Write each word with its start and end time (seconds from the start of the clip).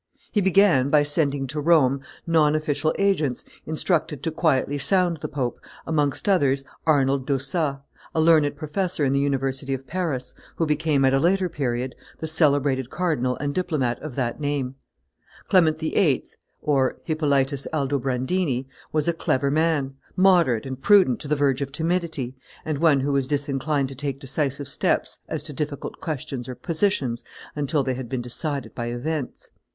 He 0.31 0.41
began 0.41 0.89
by 0.89 1.03
sending 1.03 1.45
to 1.45 1.61
Rome 1.61 2.01
non 2.25 2.55
official 2.55 2.91
agents, 2.97 3.45
instructed 3.67 4.23
to 4.23 4.31
quietly 4.31 4.79
sound 4.79 5.17
the 5.21 5.27
pope, 5.27 5.59
amongst 5.85 6.27
others 6.27 6.63
Arnold 6.87 7.27
d'Ossat, 7.27 7.83
a 8.15 8.19
learned 8.19 8.55
professor 8.55 9.05
in 9.05 9.13
the 9.13 9.19
University 9.19 9.75
of 9.75 9.85
Paris, 9.85 10.33
who 10.55 10.65
became, 10.65 11.05
at 11.05 11.13
a 11.13 11.19
later 11.19 11.49
period, 11.49 11.93
the 12.17 12.25
celebrated 12.25 12.89
cardinal 12.89 13.37
and 13.37 13.53
diplomat 13.53 14.01
of 14.01 14.15
that 14.15 14.39
name. 14.41 14.73
Clement 15.49 15.77
VIII. 15.77 16.25
[Hippolytus 17.05 17.67
Aldobrandini] 17.71 18.65
was 18.91 19.07
a 19.07 19.13
clever 19.13 19.51
man, 19.51 19.93
moderate 20.15 20.65
and 20.65 20.81
prudent 20.81 21.19
to 21.19 21.27
the 21.27 21.35
verge 21.35 21.61
of 21.61 21.71
timidity, 21.71 22.35
and, 22.65 22.79
one 22.79 23.01
who 23.01 23.11
was 23.11 23.27
disinclined 23.27 23.89
to 23.89 23.95
take 23.95 24.19
decisive 24.19 24.67
steps 24.67 25.19
as 25.29 25.43
to 25.43 25.53
difficult 25.53 26.01
questions 26.01 26.49
or 26.49 26.55
positions 26.55 27.23
until 27.55 27.81
after 27.81 27.91
they 27.91 27.95
had 27.95 28.09
been 28.09 28.19
decided 28.23 28.73
by 28.73 28.87
events. 28.87 29.51